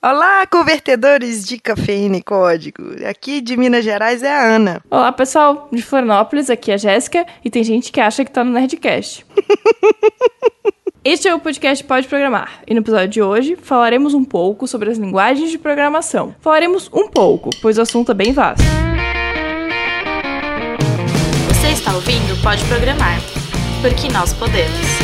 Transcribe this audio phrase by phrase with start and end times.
[0.00, 2.84] Olá, convertedores de cafeína e código.
[3.04, 4.80] Aqui de Minas Gerais é a Ana.
[4.88, 5.68] Olá, pessoal.
[5.72, 7.26] De Florianópolis, aqui é a Jéssica.
[7.44, 9.26] E tem gente que acha que tá no Nerdcast.
[11.04, 12.62] Este é o podcast Pode Programar.
[12.64, 16.32] E no episódio de hoje falaremos um pouco sobre as linguagens de programação.
[16.40, 18.62] Falaremos um pouco, pois o assunto é bem vasto.
[21.48, 23.18] Você está ouvindo Pode Programar.
[23.82, 24.97] Porque nós podemos.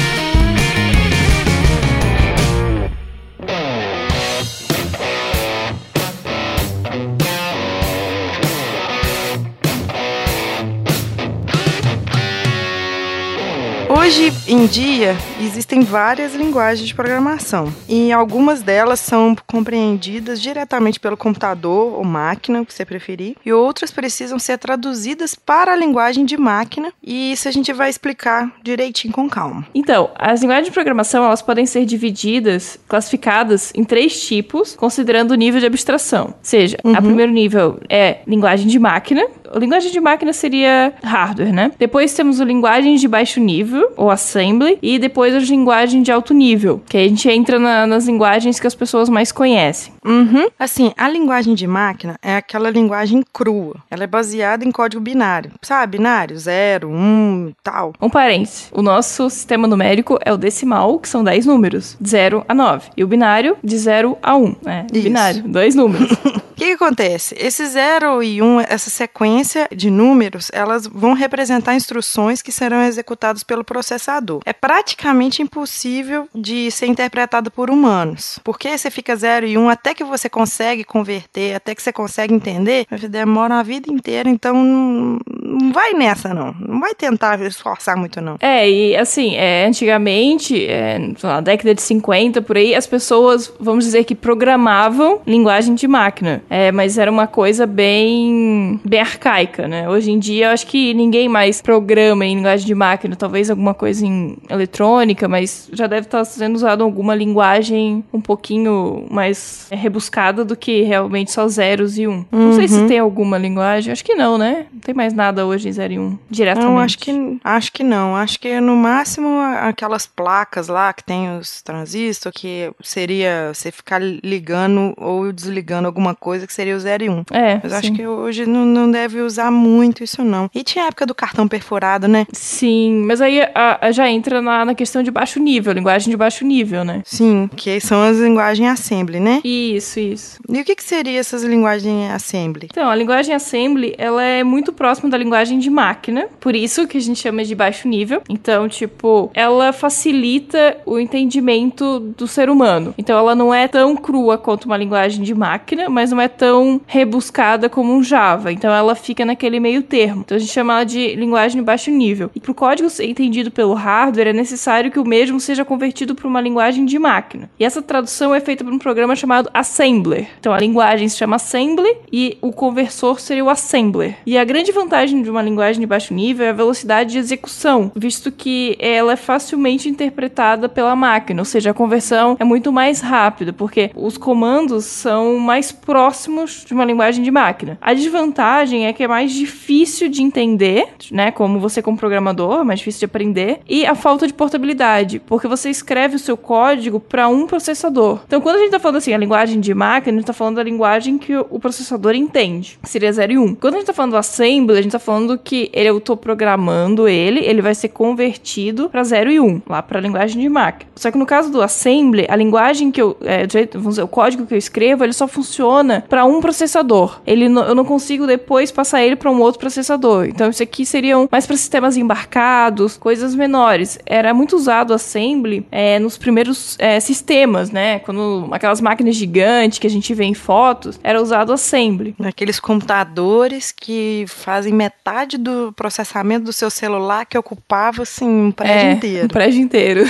[14.05, 21.17] Hoje em dia, existem várias linguagens de programação e algumas delas são compreendidas diretamente pelo
[21.17, 26.27] computador ou máquina, o que você preferir, e outras precisam ser traduzidas para a linguagem
[26.27, 29.67] de máquina, e isso a gente vai explicar direitinho com calma.
[29.75, 35.35] Então, as linguagens de programação, elas podem ser divididas, classificadas em três tipos, considerando o
[35.35, 36.27] nível de abstração.
[36.27, 36.95] Ou seja, uhum.
[36.95, 41.73] a primeiro nível é linguagem de máquina, linguagem de máquina seria hardware, né?
[41.79, 46.35] Depois temos a linguagem de baixo nível, ou assembly, e depois as linguagens de alto
[46.35, 49.93] nível, que a gente entra na, nas linguagens que as pessoas mais conhecem.
[50.05, 50.49] Uhum.
[50.59, 53.77] Assim, a linguagem de máquina é aquela linguagem crua.
[53.91, 55.53] Ela é baseada em código binário.
[55.63, 57.93] Sabe, binário, 0, 1, um, tal.
[58.01, 58.69] Um parênteses.
[58.73, 62.91] O nosso sistema numérico é o decimal, que são 10 números, de 0 a 9.
[62.97, 64.45] E o binário, de 0 a 1.
[64.45, 64.87] Um, né?
[64.93, 66.11] Binário, dois números.
[66.65, 67.35] Que, que, acontece?
[67.39, 72.83] Esse 0 e 1, um, essa sequência de números, elas vão representar instruções que serão
[72.83, 74.41] executadas pelo processador.
[74.47, 78.41] É praticamente impossível de ser interpretado por humanos.
[78.43, 81.93] Porque você fica 0 e 1 um, até que você consegue converter, até que você
[81.93, 85.19] consegue entender, demora uma vida inteira, então
[85.55, 86.55] não, vai nessa não.
[86.59, 88.37] Não vai tentar esforçar muito não.
[88.41, 93.85] É, e assim, é, antigamente, é, na década de 50 por aí, as pessoas, vamos
[93.85, 96.43] dizer que programavam linguagem de máquina.
[96.49, 99.89] É, mas era uma coisa bem, bem arcaica, né?
[99.89, 103.75] Hoje em dia, eu acho que ninguém mais programa em linguagem de máquina, talvez alguma
[103.75, 110.45] coisa em eletrônica, mas já deve estar sendo usado alguma linguagem um pouquinho mais rebuscada
[110.45, 112.25] do que realmente só zeros e um.
[112.33, 112.47] Uhum.
[112.47, 112.87] Não sei se uhum.
[112.87, 114.67] tem alguma linguagem, acho que não, né?
[114.73, 116.71] Não tem mais nada hoje em zero e um, diretamente.
[116.71, 118.17] Não, acho que, acho que não.
[118.17, 124.01] Acho que no máximo aquelas placas lá que tem os transistores, que seria você ficar
[124.03, 127.13] ligando ou desligando alguma coisa que seria o 0 e 1.
[127.13, 127.25] Um.
[127.31, 127.61] É.
[127.63, 127.79] Mas sim.
[127.79, 130.51] acho que hoje não, não deve usar muito isso, não.
[130.55, 132.27] E tinha a época do cartão perfurado, né?
[132.33, 136.17] Sim, mas aí a, a já entra na, na questão de baixo nível, linguagem de
[136.17, 137.03] baixo nível, né?
[137.05, 139.41] Sim, que são as linguagens assembly, né?
[139.45, 140.39] Isso, isso.
[140.49, 142.69] E o que, que seria essas linguagens assembly?
[142.71, 146.97] Então, a linguagem assembly, ela é muito próxima da linguagem de máquina, por isso que
[146.97, 148.23] a gente chama de baixo nível.
[148.29, 152.95] Então, tipo, ela facilita o entendimento do ser humano.
[152.97, 156.81] Então, ela não é tão crua quanto uma linguagem de máquina, mas não é tão
[156.87, 158.53] rebuscada como um Java.
[158.53, 160.23] Então ela fica naquele meio termo.
[160.25, 162.31] Então a gente chama ela de linguagem de baixo nível.
[162.35, 166.15] E para o código ser entendido pelo hardware, é necessário que o mesmo seja convertido
[166.15, 167.51] para uma linguagem de máquina.
[167.59, 170.29] E essa tradução é feita por um programa chamado Assembler.
[170.39, 174.17] Então a linguagem se chama Assembly e o conversor seria o Assembler.
[174.27, 177.91] E a grande vantagem de uma linguagem de baixo nível é a velocidade de execução,
[177.95, 183.01] visto que ela é facilmente interpretada pela máquina, ou seja, a conversão é muito mais
[183.01, 187.79] rápida, porque os comandos são mais próximos de uma linguagem de máquina.
[187.81, 191.31] A desvantagem é que é mais difícil de entender, né?
[191.31, 195.71] Como você como programador, mais difícil de aprender, e a falta de portabilidade, porque você
[195.71, 198.21] escreve o seu código para um processador.
[198.27, 200.57] Então, quando a gente tá falando assim, a linguagem de máquina, a gente tá falando
[200.57, 202.79] da linguagem que o processador entende.
[202.83, 203.43] Seria 0 e 1.
[203.43, 203.55] Um.
[203.55, 207.07] Quando a gente tá falando do assembly, a gente tá falando que eu tô programando
[207.07, 210.91] ele, ele vai ser convertido para 0 e 1, um, lá para linguagem de máquina.
[210.97, 214.47] Só que no caso do assembly, a linguagem que eu, é, vamos dizer, o código
[214.47, 217.21] que eu escrevo, ele só funciona para um processador.
[217.27, 220.27] Ele eu não consigo depois passar ele para um outro processador.
[220.27, 223.99] Então isso aqui seriam mais para sistemas embarcados, coisas menores.
[224.07, 227.99] Era muito usado assembly é, nos primeiros é, sistemas, né?
[227.99, 232.15] Quando aquelas máquinas gigantes que a gente vê em fotos, era usado assembly.
[232.25, 234.94] Aqueles computadores que fazem metade
[235.39, 239.25] do processamento do seu celular que ocupava assim um prédio é, inteiro.
[239.25, 240.01] Um prédio inteiro.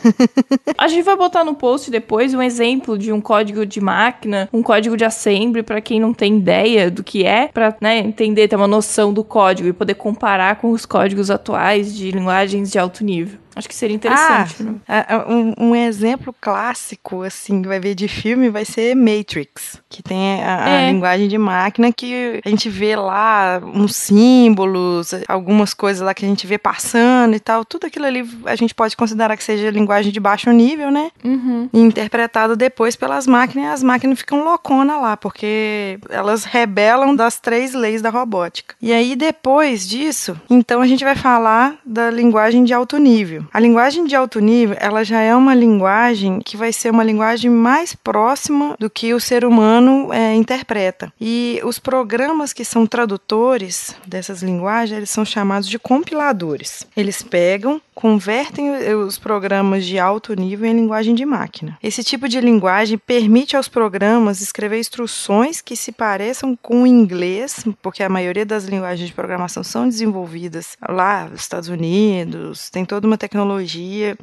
[0.76, 4.62] a gente vai botar no post depois um exemplo de um código de máquina, um
[4.62, 8.56] código de assembly para quem não tem ideia do que é, para né, entender, ter
[8.56, 13.04] uma noção do código e poder comparar com os códigos atuais de linguagens de alto
[13.04, 13.38] nível.
[13.56, 14.62] Acho que seria interessante.
[14.62, 14.74] né?
[14.86, 20.02] Ah, um, um exemplo clássico, assim, que vai ver de filme vai ser Matrix, que
[20.02, 20.90] tem a, a É.
[20.92, 26.28] linguagem de máquina que a gente vê lá uns símbolos, algumas coisas lá que a
[26.28, 27.64] gente vê passando e tal.
[27.64, 31.10] Tudo aquilo ali a gente pode considerar que seja linguagem de baixo nível, né?
[31.24, 31.68] Uhum.
[31.72, 37.40] E interpretado depois pelas máquinas, e as máquinas ficam loucona lá, porque elas rebelam das
[37.40, 38.74] três leis da robótica.
[38.82, 43.45] E aí, depois disso, então a gente vai falar da linguagem de alto nível.
[43.52, 47.50] A linguagem de alto nível, ela já é uma linguagem que vai ser uma linguagem
[47.50, 51.12] mais próxima do que o ser humano é, interpreta.
[51.20, 56.86] E os programas que são tradutores dessas linguagens, eles são chamados de compiladores.
[56.96, 61.78] Eles pegam, convertem os programas de alto nível em linguagem de máquina.
[61.82, 67.64] Esse tipo de linguagem permite aos programas escrever instruções que se pareçam com o inglês,
[67.80, 73.06] porque a maioria das linguagens de programação são desenvolvidas lá nos Estados Unidos, tem toda
[73.06, 73.35] uma tecnologia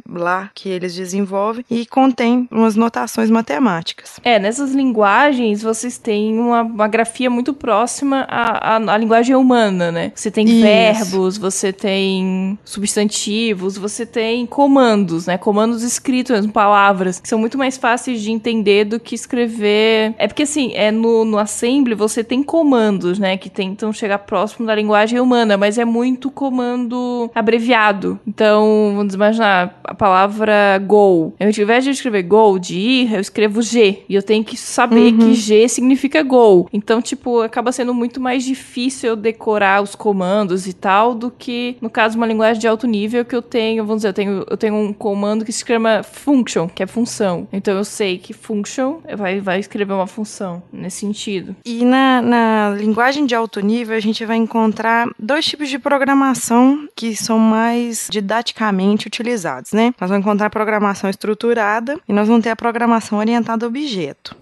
[0.07, 4.19] lá que eles desenvolvem e contém umas notações matemáticas.
[4.23, 9.91] É, nessas linguagens vocês têm uma, uma grafia muito próxima à, à, à linguagem humana,
[9.91, 10.11] né?
[10.15, 10.61] Você tem Isso.
[10.61, 15.37] verbos, você tem substantivos, você tem comandos, né?
[15.37, 20.13] Comandos escritos, mesmo, palavras, que são muito mais fáceis de entender do que escrever.
[20.17, 23.37] É porque assim, é no, no assembly você tem comandos, né?
[23.37, 28.19] Que tentam chegar próximo da linguagem humana, mas é muito comando abreviado.
[28.27, 31.33] Então, vamos imaginar a palavra go.
[31.39, 34.03] Ao invés de eu escrever go, de ir, eu escrevo G.
[34.07, 36.67] E eu tenho que saber que G significa go.
[36.71, 41.77] Então, tipo, acaba sendo muito mais difícil eu decorar os comandos e tal do que,
[41.81, 44.57] no caso, uma linguagem de alto nível que eu tenho, vamos dizer, eu tenho, eu
[44.57, 47.47] tenho um comando que se chama function, que é função.
[47.51, 51.55] Então eu sei que function vai, vai escrever uma função nesse sentido.
[51.65, 56.87] E na, na linguagem de alto nível, a gente vai encontrar dois tipos de programação
[56.95, 59.93] que são mais didaticamente utilizados, né?
[59.99, 64.35] Nós vamos encontrar a programação estruturada e nós vamos ter a programação orientada a objeto.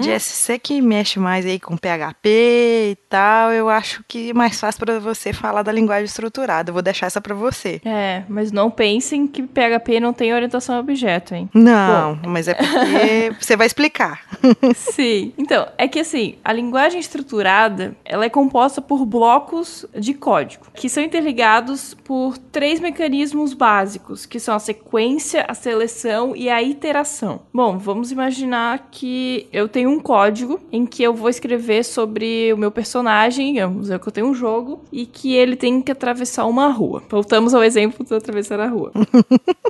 [0.00, 2.28] De SC que mexe mais aí com PHP
[2.90, 6.70] e tal, eu acho que é mais fácil para você falar da linguagem estruturada.
[6.70, 7.80] Eu vou deixar essa para você.
[7.84, 11.48] É, mas não pensem que PHP não tem orientação a objeto, hein?
[11.54, 14.22] Não, mas é porque você vai explicar.
[14.74, 15.32] Sim.
[15.38, 20.88] Então, é que assim, a linguagem estruturada, ela é composta por blocos de código, que
[20.88, 27.40] são interligados por três mecanismos básicos, que são a sequência, a seleção e a iteração.
[27.52, 32.56] Bom, vamos imaginar que eu tenho um código em que eu vou escrever sobre o
[32.56, 36.46] meu personagem, vamos dizer que eu tenho um jogo, e que ele tem que atravessar
[36.46, 37.02] uma rua.
[37.08, 38.92] Voltamos ao exemplo do atravessar a rua.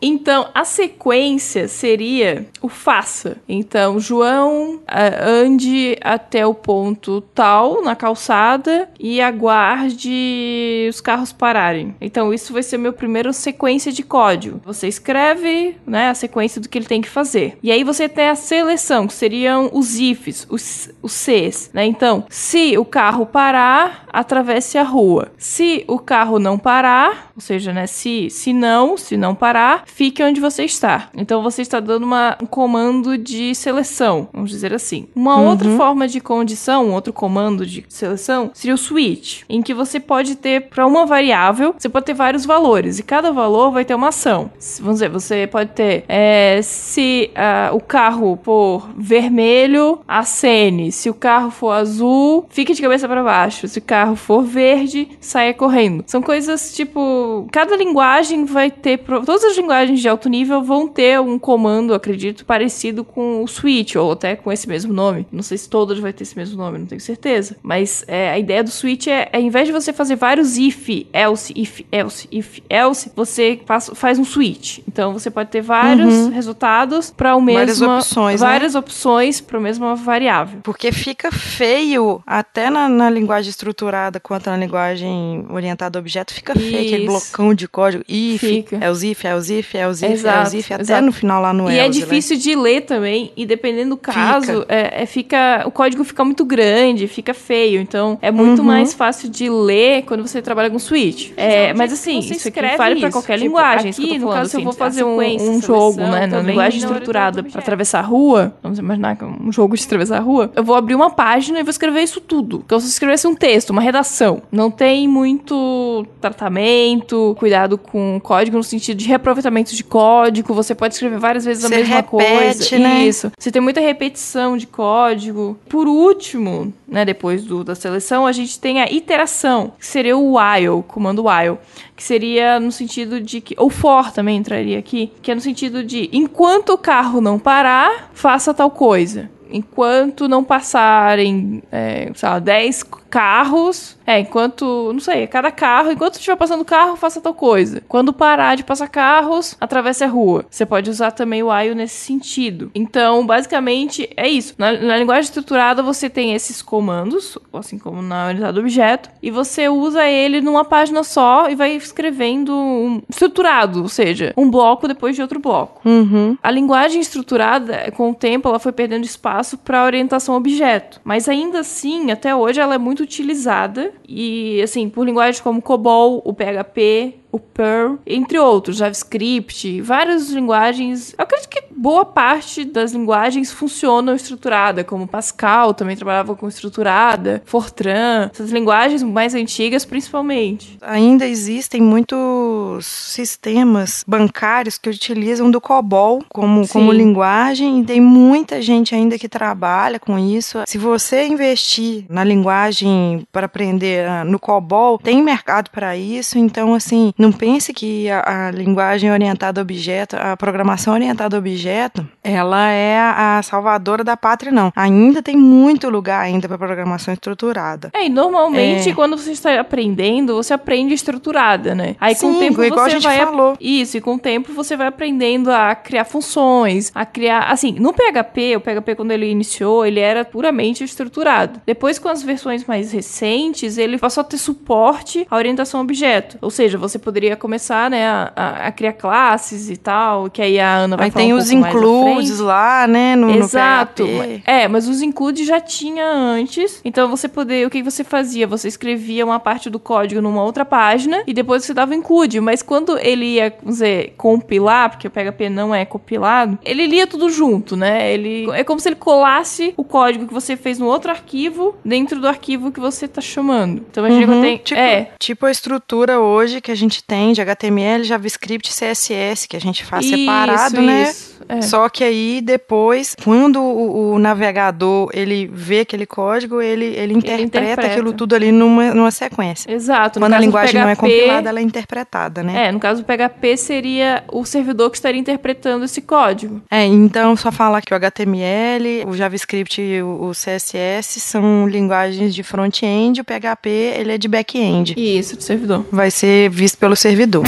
[0.00, 3.38] Então, a sequência seria o faça.
[3.48, 11.96] Então, João ande até o ponto tal na calçada e aguarde os carros pararem.
[12.00, 14.60] Então, isso vai ser meu primeiro sequência de código.
[14.64, 17.58] Você escreve, né, a sequência do que ele tem que fazer.
[17.62, 21.84] E aí você tem a seleção, que seriam os ifs, os, os Cs, né?
[21.84, 25.30] Então, se o carro parar, atravesse a rua.
[25.36, 30.22] Se o carro não parar, ou seja, né, se, se não, se não parar, fique
[30.22, 31.08] onde você está.
[31.14, 35.08] Então você está dando uma, um comando de seleção, vamos dizer assim.
[35.14, 39.74] Uma outra forma de condição, um outro comando de seleção, seria o switch, em que
[39.74, 43.84] você pode ter para uma variável, você pode ter vários valores e cada valor vai
[43.84, 44.50] ter ação.
[44.80, 50.92] Vamos dizer, você pode ter é, se ah, o carro for vermelho, acene.
[50.92, 53.66] Se o carro for azul, fique de cabeça para baixo.
[53.68, 56.04] Se o carro for verde, saia correndo.
[56.06, 57.46] São coisas tipo.
[57.52, 58.98] Cada linguagem vai ter.
[58.98, 63.96] Todas as linguagens de alto nível vão ter um comando, acredito, parecido com o switch,
[63.96, 65.26] ou até com esse mesmo nome.
[65.32, 67.56] Não sei se todas vai ter esse mesmo nome, não tenho certeza.
[67.62, 70.88] Mas é, a ideia do switch é, é, ao invés de você fazer vários if,
[71.12, 74.78] else, if, else, if, else, você faz, faz um switch.
[74.88, 77.58] Então você pode ter vários resultados para o mesmo.
[77.58, 78.46] Várias opções, né?
[78.46, 80.60] Várias opções para a mesma variável.
[80.62, 86.54] Porque fica feio, até na, na linguagem estruturada quanto na linguagem orientada a objeto, fica
[86.54, 87.06] feio aquele Isso.
[87.32, 88.04] blocão de código.
[88.08, 88.78] If, Fica.
[88.80, 91.04] é os if, é os if, é os if, é Exato, os if, até exato.
[91.04, 92.04] no final lá no E é else, né?
[92.06, 96.44] difícil de ler também, e dependendo do caso, é, é fica, o código fica muito
[96.44, 97.80] grande, fica feio.
[97.80, 98.64] Então, é muito Uhum.
[98.66, 101.30] mais fácil de ler quando você trabalha com Switch.
[101.36, 103.10] É, mas assim, você isso aqui vale pra isso?
[103.10, 103.77] qualquer Tipo, linguagem.
[103.80, 105.16] Aqui, isso que eu tô no falando, caso, se eu assim, vou a fazer um,
[105.16, 107.58] um a jogo, né, na linguagem estruturada objeto.
[107.58, 110.74] atravessar a rua, vamos imaginar que é um jogo de atravessar a rua, eu vou
[110.76, 112.62] abrir uma página e vou escrever isso tudo.
[112.64, 118.56] Então, se eu escrevesse um texto, uma redação, não tem muito tratamento, cuidado com código
[118.56, 122.70] no sentido de reaproveitamento de código, você pode escrever várias vezes a Você mesma repete,
[122.70, 122.78] coisa.
[122.78, 123.04] né?
[123.06, 123.30] Isso.
[123.38, 125.58] Você tem muita repetição de código.
[125.68, 130.36] Por último, né, depois do, da seleção, a gente tem a iteração, que seria o
[130.36, 131.58] while, o comando while,
[131.96, 135.84] que seria no sentido de que, ou for também entraria aqui, que é no sentido
[135.84, 139.30] de enquanto o carro não parar, faça tal coisa.
[139.50, 143.96] Enquanto não passarem, é, sei lá, 10 carros.
[144.06, 144.90] É, enquanto.
[144.92, 147.82] Não sei, cada carro, enquanto estiver passando carro, faça tal coisa.
[147.88, 150.46] Quando parar de passar carros, atravesse a rua.
[150.50, 152.70] Você pode usar também o while nesse sentido.
[152.74, 154.54] Então, basicamente, é isso.
[154.56, 159.68] Na, na linguagem estruturada, você tem esses comandos, assim como na unidade objeto, e você
[159.68, 165.14] usa ele numa página só e vai escrevendo um, estruturado, ou seja, um bloco depois
[165.14, 165.86] de outro bloco.
[165.88, 166.36] Uhum.
[166.42, 171.00] A linguagem estruturada, com o tempo, ela foi perdendo espaço para orientação objeto.
[171.04, 173.92] Mas ainda assim, até hoje, ela é muito utilizada.
[174.08, 181.14] E, assim, por linguagens como COBOL, o PHP, o Perl, entre outros, JavaScript, várias linguagens.
[181.16, 187.42] Eu acredito que boa parte das linguagens funcionam estruturada, como Pascal também trabalhava com estruturada,
[187.44, 190.78] Fortran, essas linguagens mais antigas principalmente.
[190.80, 198.60] Ainda existem muitos sistemas bancários que utilizam do COBOL como, como linguagem e tem muita
[198.62, 200.58] gente ainda que trabalha com isso.
[200.66, 206.74] Se você investir na linguagem para aprender ah, no COBOL, tem mercado para isso, então
[206.74, 212.06] assim, não pense que a, a, linguagem orientada a objeto, a programação orientada a objeto,
[212.22, 214.72] ela é a, salvadora da pátria, não.
[214.76, 217.90] Ainda tem muito lugar ainda para programação estruturada.
[217.92, 218.94] É, e normalmente é...
[218.94, 221.96] quando você está aprendendo, você aprende estruturada, né?
[222.00, 223.56] Aí Sim, com o tempo igual você a gente vai falou.
[223.60, 227.92] Isso, e com o tempo você vai aprendendo a criar funções, a criar, assim, no
[227.92, 231.60] PHP, o PHP quando ele iniciou, ele era puramente estruturado.
[231.66, 236.38] Depois com as versões mais recentes, ele passou a ter suporte à orientação a objeto.
[236.40, 240.76] Ou seja, você poderia começar, né, a, a, criar classes e tal, que aí a
[240.76, 244.06] Ana vai aí falar tem um os includes lá, né, no, Exato.
[244.06, 246.82] No é, mas os includes já tinha antes.
[246.84, 248.46] Então você poder, o que você fazia?
[248.46, 252.60] Você escrevia uma parte do código numa outra página e depois você dava include, mas
[252.60, 257.30] quando ele ia, vamos dizer, compilar, porque o PHP não é compilado, ele lia tudo
[257.30, 258.12] junto, né?
[258.12, 262.20] Ele é como se ele colasse o código que você fez no outro arquivo dentro
[262.20, 263.86] do arquivo que você tá chamando.
[263.90, 267.32] Então a gente uhum, tem, tipo, é, tipo a estrutura hoje que a gente tem
[267.32, 271.14] de HTML, JavaScript, CSS, que a gente faz isso, separado, né?
[271.38, 271.62] Isso, é.
[271.62, 277.34] Só que aí depois, quando o, o, navegador ele vê aquele código, ele, ele, interpreta,
[277.34, 279.70] ele interpreta, aquilo tudo ali numa, numa sequência.
[279.70, 280.18] Exato.
[280.18, 282.66] Quando a linguagem não é compilada, ela é interpretada, né?
[282.66, 286.60] É, no caso do PHP seria o servidor que estaria interpretando esse código.
[286.70, 292.34] É, então só falar que o HTML, o JavaScript e o, o CSS são linguagens
[292.34, 294.94] de front-end, o PHP ele é de back-end.
[294.96, 295.84] Isso, do servidor.
[295.90, 297.44] Vai ser visto pelo servidor.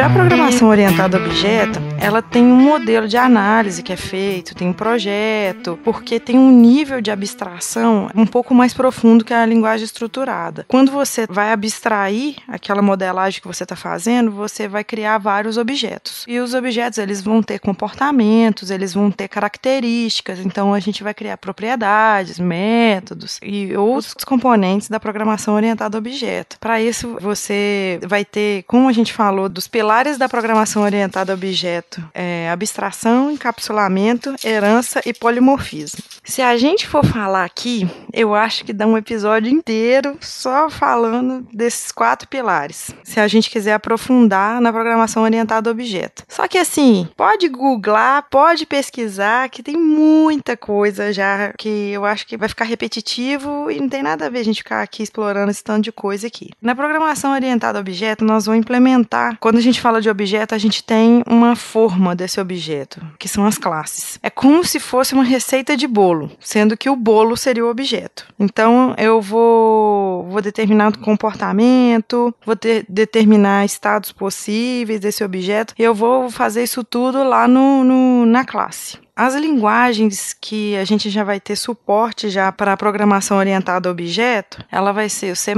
[0.00, 4.54] Já a programação orientada a objeto, ela tem um modelo de análise que é feito,
[4.54, 9.44] tem um projeto, porque tem um nível de abstração um pouco mais profundo que a
[9.44, 10.64] linguagem estruturada.
[10.66, 16.24] Quando você vai abstrair aquela modelagem que você está fazendo, você vai criar vários objetos.
[16.26, 21.12] E os objetos eles vão ter comportamentos, eles vão ter características, então a gente vai
[21.12, 26.56] criar propriedades, métodos e outros componentes da programação orientada a objeto.
[26.58, 31.34] Para isso, você vai ter, como a gente falou, dos pilares da programação orientada a
[31.34, 36.00] objeto é, abstração, encapsulamento, herança e polimorfismo.
[36.22, 41.44] Se a gente for falar aqui, eu acho que dá um episódio inteiro só falando
[41.52, 42.94] desses quatro pilares.
[43.02, 46.22] Se a gente quiser aprofundar na programação orientada a objeto.
[46.28, 52.28] Só que assim, pode googlar, pode pesquisar, que tem muita coisa já que eu acho
[52.28, 55.50] que vai ficar repetitivo e não tem nada a ver a gente ficar aqui explorando
[55.50, 56.50] esse tanto de coisa aqui.
[56.62, 59.36] Na programação orientada a objeto, nós vamos implementar.
[59.40, 63.44] Quando a gente fala de objeto, a gente tem uma forma desse objeto, que são
[63.44, 64.18] as classes.
[64.22, 68.26] É como se fosse uma receita de bolo, sendo que o bolo seria o objeto.
[68.38, 75.82] Então eu vou, vou determinar o comportamento, vou ter, determinar estados possíveis desse objeto, e
[75.82, 78.98] eu vou fazer isso tudo lá no, no na classe.
[79.20, 83.92] As linguagens que a gente já vai ter suporte já para a programação orientada a
[83.92, 85.52] objeto, ela vai ser o C++,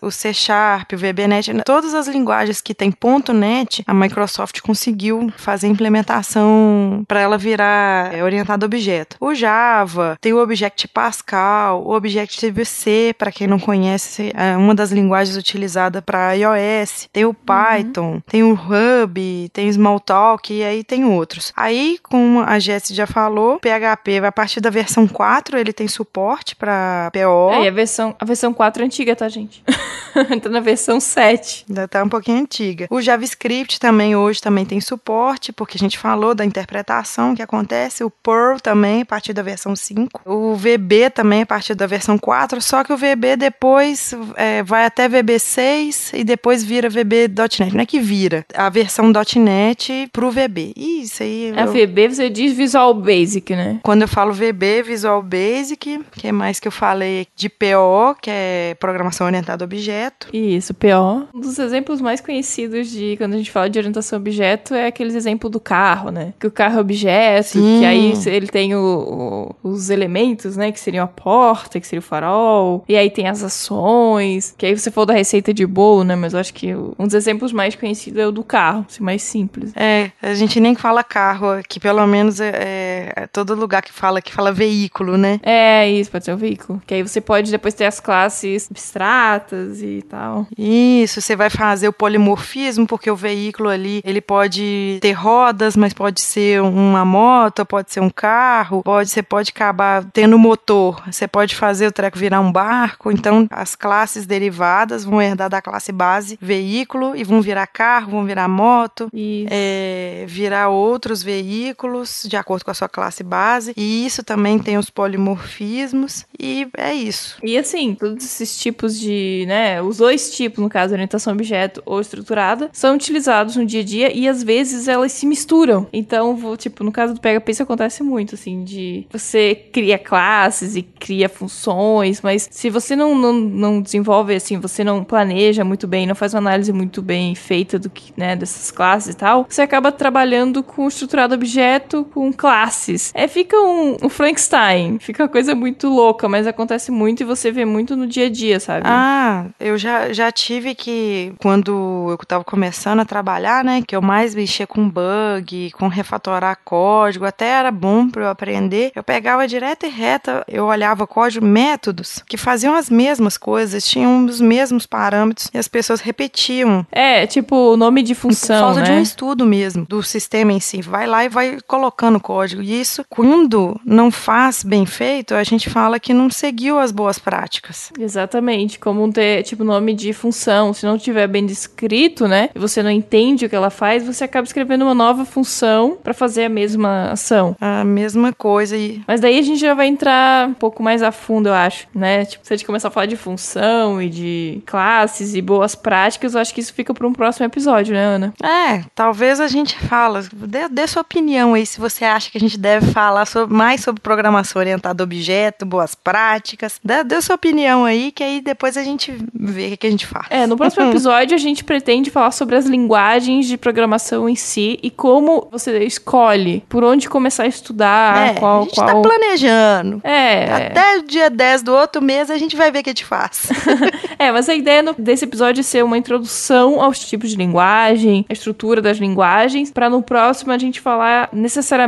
[0.00, 5.30] o C Sharp, o VBNet, todas as linguagens que tem ponto .NET, a Microsoft conseguiu
[5.36, 9.18] fazer implementação para ela virar é, orientada a objeto.
[9.20, 14.74] O Java, tem o Object Pascal, o Objective C, para quem não conhece, é uma
[14.74, 18.22] das linguagens utilizadas para iOS, tem o Python, uhum.
[18.26, 21.52] tem o Hub, tem o Smalltalk e aí tem outros.
[21.54, 26.56] Aí com a Jess já falou, PHP a partir da versão 4 ele tem suporte
[26.56, 27.52] para PO.
[27.52, 29.62] É, e a versão, a versão 4 é antiga, tá, gente?
[30.42, 31.66] tá na versão 7.
[31.68, 32.86] Ainda tá um pouquinho antiga.
[32.90, 38.02] O JavaScript também hoje também tem suporte, porque a gente falou da interpretação que acontece.
[38.02, 40.22] O Perl também, a partir da versão 5.
[40.24, 42.60] O VB também, a partir da versão 4.
[42.60, 47.74] Só que o VB depois é, vai até VB6 e depois vira VB.NET.
[47.74, 48.44] Não é que vira.
[48.54, 50.72] A versão .NET pro VB.
[50.76, 51.52] Isso aí...
[51.56, 51.72] A eu...
[51.72, 53.80] VB você diz Visual Basic, né?
[53.82, 58.30] Quando eu falo VB, Visual Basic, que é mais que eu falei de PO, que
[58.30, 60.28] é Programação Orientada a Objeto.
[60.32, 61.28] Isso, PO.
[61.34, 64.86] Um dos exemplos mais conhecidos de quando a gente fala de orientação a objeto é
[64.86, 66.34] aqueles exemplos do carro, né?
[66.38, 67.78] Que o carro é objeto, Sim.
[67.80, 70.72] que aí ele tem o, o, os elementos, né?
[70.72, 72.84] Que seriam a porta, que seria o farol.
[72.88, 74.54] E aí tem as ações.
[74.56, 76.16] Que aí você falou da receita de bolo, né?
[76.16, 79.22] Mas eu acho que um dos exemplos mais conhecidos é o do carro, assim, mais
[79.22, 79.72] simples.
[79.76, 83.92] É, a gente nem fala carro aqui, pelo menos é, é, é todo lugar que
[83.92, 85.40] fala que fala veículo, né?
[85.42, 86.82] É, isso, pode ser o veículo.
[86.86, 90.46] Que aí você pode depois ter as classes abstratas e tal.
[90.56, 95.92] Isso, você vai fazer o polimorfismo, porque o veículo ali, ele pode ter rodas, mas
[95.92, 101.26] pode ser uma moto, pode ser um carro, pode, você pode acabar tendo motor, você
[101.26, 105.92] pode fazer o treco virar um barco, então as classes derivadas vão herdar da classe
[105.92, 109.08] base veículo e vão virar carro, vão virar moto,
[109.50, 114.78] é, virar outros veículos de acordo com a sua classe base, e isso também tem
[114.78, 117.38] os polimorfismos, e é isso.
[117.42, 122.00] E assim, todos esses tipos de, né, os dois tipos, no caso, orientação objeto ou
[122.00, 125.86] estruturada, são utilizados no dia a dia e às vezes elas se misturam.
[125.92, 130.76] Então, vou, tipo, no caso do PHP isso acontece muito, assim, de você cria classes
[130.76, 135.86] e cria funções, mas se você não, não, não desenvolve, assim, você não planeja muito
[135.86, 139.46] bem, não faz uma análise muito bem feita do que, né, dessas classes e tal,
[139.48, 143.10] você acaba trabalhando com estruturado objeto, com classes.
[143.14, 147.50] É, fica um, um Frankenstein, fica uma coisa muito louca, mas acontece muito e você
[147.50, 148.82] vê muito no dia a dia, sabe?
[148.84, 154.02] Ah, eu já, já tive que, quando eu tava começando a trabalhar, né, que eu
[154.02, 159.46] mais mexia com bug, com refatorar código, até era bom para eu aprender, eu pegava
[159.46, 164.86] direto e reta, eu olhava código, métodos que faziam as mesmas coisas, tinham os mesmos
[164.86, 166.86] parâmetros e as pessoas repetiam.
[166.90, 168.86] É, tipo o nome de função, Por causa né?
[168.86, 170.82] de um estudo mesmo do sistema em si.
[170.82, 171.58] Vai lá e vai
[172.02, 172.62] colocando código.
[172.62, 177.18] E isso, quando não faz bem feito, a gente fala que não seguiu as boas
[177.18, 177.92] práticas.
[177.98, 182.82] Exatamente, como ter, tipo, nome de função, se não tiver bem descrito, né, e você
[182.82, 186.48] não entende o que ela faz, você acaba escrevendo uma nova função para fazer a
[186.48, 187.56] mesma ação.
[187.60, 191.12] A mesma coisa e Mas daí a gente já vai entrar um pouco mais a
[191.12, 192.24] fundo, eu acho, né?
[192.24, 196.34] Tipo, se a gente começar a falar de função e de classes e boas práticas,
[196.34, 198.34] eu acho que isso fica para um próximo episódio, né, Ana?
[198.42, 202.40] É, talvez a gente fala, dê, dê sua opinião aí se você acha que a
[202.40, 206.80] gente deve falar sobre, mais sobre programação orientada a objeto, boas práticas.
[206.84, 209.90] Dê, dê sua opinião aí, que aí depois a gente vê o que, que a
[209.90, 210.26] gente faz.
[210.30, 214.78] É, no próximo episódio a gente pretende falar sobre as linguagens de programação em si
[214.82, 218.60] e como você escolhe por onde começar a estudar, É, qual...
[218.60, 218.86] a gente qual...
[218.86, 220.00] tá planejando.
[220.04, 222.92] É, Até o dia 10 do outro mês a gente vai ver o que a
[222.92, 223.48] gente faz.
[224.18, 228.32] é, mas a ideia desse episódio é ser uma introdução aos tipos de linguagem, a
[228.32, 231.81] estrutura das linguagens, para no próximo a gente falar necessariamente,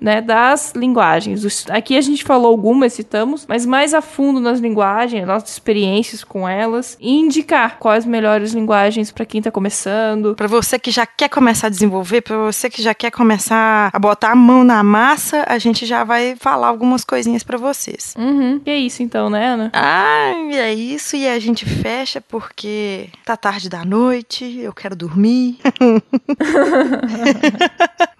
[0.00, 1.66] né, das linguagens.
[1.70, 6.48] Aqui a gente falou algumas, citamos, mas mais a fundo nas linguagens, nossas experiências com
[6.48, 10.34] elas, e indicar quais melhores linguagens para quem tá começando.
[10.34, 13.98] Pra você que já quer começar a desenvolver, pra você que já quer começar a
[13.98, 18.14] botar a mão na massa, a gente já vai falar algumas coisinhas pra vocês.
[18.18, 18.60] Uhum.
[18.64, 19.70] E é isso então, né, Ana?
[19.72, 25.58] Ah, é isso, e a gente fecha porque tá tarde da noite, eu quero dormir.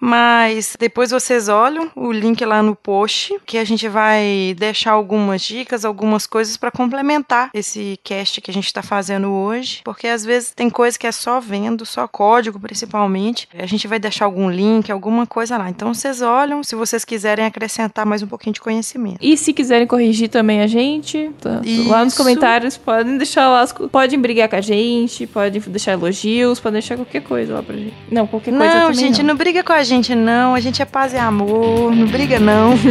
[0.09, 5.41] Mas depois vocês olham o link lá no post, que a gente vai deixar algumas
[5.41, 10.25] dicas, algumas coisas para complementar esse cast que a gente tá fazendo hoje, porque às
[10.25, 13.47] vezes tem coisa que é só vendo, só código principalmente.
[13.57, 15.69] A gente vai deixar algum link, alguma coisa lá.
[15.69, 19.17] Então vocês olham, se vocês quiserem acrescentar mais um pouquinho de conhecimento.
[19.21, 24.19] E se quiserem corrigir também a gente, tá- lá nos comentários podem deixar lá, podem
[24.19, 27.93] brigar com a gente, podem deixar elogios, podem deixar qualquer coisa lá pra gente.
[28.11, 29.35] Não, qualquer coisa Não, também gente, não.
[29.35, 30.55] briga com a gente, não.
[30.55, 31.93] A gente é paz e amor.
[31.93, 32.73] Não briga, não.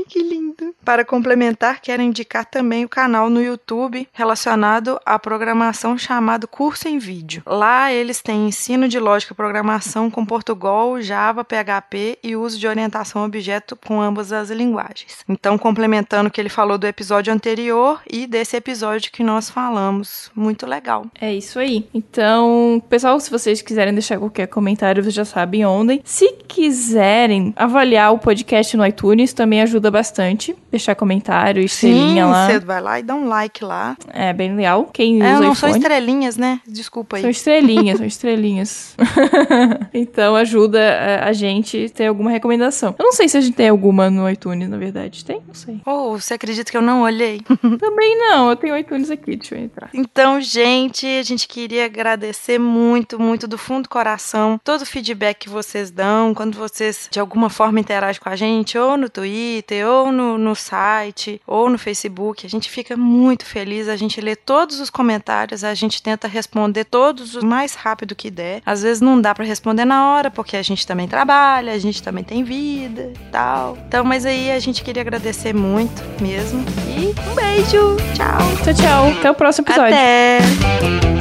[0.01, 0.73] Ai, que lindo.
[0.83, 6.97] Para complementar, quero indicar também o canal no YouTube relacionado à programação chamado Curso em
[6.97, 7.43] Vídeo.
[7.45, 12.67] Lá eles têm ensino de lógica e programação com Portugal, Java, PHP e uso de
[12.67, 15.23] orientação a objeto com ambas as linguagens.
[15.29, 20.31] Então, complementando o que ele falou do episódio anterior e desse episódio que nós falamos.
[20.35, 21.05] Muito legal.
[21.19, 21.87] É isso aí.
[21.93, 26.01] Então, pessoal, se vocês quiserem deixar qualquer comentário, vocês já sabem onde.
[26.03, 30.55] Se quiserem avaliar o podcast no iTunes, também ajuda bastante.
[30.71, 32.47] Deixar comentário, estrelinha Sim, lá.
[32.47, 33.97] Você vai lá e dá um like lá.
[34.09, 34.89] É bem legal.
[34.93, 36.61] Quem é, usa não iPhone, são estrelinhas, né?
[36.67, 37.21] Desculpa aí.
[37.21, 38.95] São estrelinhas, são estrelinhas.
[39.93, 42.95] então ajuda a, a gente ter alguma recomendação.
[42.97, 45.25] Eu não sei se a gente tem alguma no iTunes, na verdade.
[45.25, 45.41] Tem?
[45.45, 45.81] Não sei.
[45.85, 47.41] Ou oh, você acredita que eu não olhei?
[47.79, 48.49] Também não.
[48.49, 49.35] Eu tenho iTunes aqui.
[49.35, 49.89] Deixa eu entrar.
[49.93, 55.39] Então, gente, a gente queria agradecer muito, muito do fundo do coração todo o feedback
[55.39, 59.80] que vocês dão, quando vocês de alguma forma interagem com a gente, ou no Twitter,
[59.83, 62.45] ou no, no site, ou no Facebook.
[62.45, 66.85] A gente fica muito feliz, a gente lê todos os comentários, a gente tenta responder
[66.85, 68.61] todos o mais rápido que der.
[68.65, 72.01] Às vezes não dá para responder na hora, porque a gente também trabalha, a gente
[72.01, 73.77] também tem vida e tal.
[73.87, 76.63] Então, mas aí a gente queria agradecer muito mesmo.
[76.87, 77.97] E um beijo.
[78.13, 78.37] Tchau.
[78.63, 79.19] Tchau, tchau.
[79.19, 79.95] Até o próximo episódio.
[79.95, 81.20] Até.